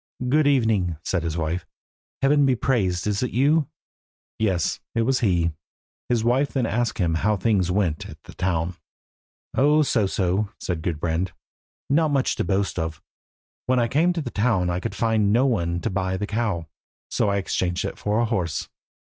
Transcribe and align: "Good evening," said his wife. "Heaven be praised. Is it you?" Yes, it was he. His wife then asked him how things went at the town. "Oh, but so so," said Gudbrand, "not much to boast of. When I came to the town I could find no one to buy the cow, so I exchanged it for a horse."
"Good 0.29 0.47
evening," 0.47 0.97
said 1.03 1.21
his 1.21 1.37
wife. 1.37 1.67
"Heaven 2.23 2.43
be 2.43 2.55
praised. 2.55 3.05
Is 3.05 3.21
it 3.21 3.29
you?" 3.29 3.67
Yes, 4.39 4.79
it 4.95 5.03
was 5.03 5.19
he. 5.19 5.51
His 6.09 6.23
wife 6.23 6.53
then 6.53 6.65
asked 6.65 6.97
him 6.97 7.13
how 7.13 7.37
things 7.37 7.69
went 7.69 8.09
at 8.09 8.17
the 8.23 8.33
town. 8.33 8.77
"Oh, 9.55 9.81
but 9.81 9.85
so 9.85 10.07
so," 10.07 10.49
said 10.59 10.81
Gudbrand, 10.81 11.33
"not 11.87 12.09
much 12.09 12.35
to 12.37 12.43
boast 12.43 12.79
of. 12.79 12.99
When 13.67 13.77
I 13.77 13.87
came 13.87 14.11
to 14.13 14.21
the 14.21 14.31
town 14.31 14.71
I 14.71 14.79
could 14.79 14.95
find 14.95 15.31
no 15.31 15.45
one 15.45 15.79
to 15.81 15.91
buy 15.91 16.17
the 16.17 16.25
cow, 16.25 16.65
so 17.11 17.29
I 17.29 17.37
exchanged 17.37 17.85
it 17.85 17.99
for 17.99 18.19
a 18.21 18.25
horse." 18.25 18.69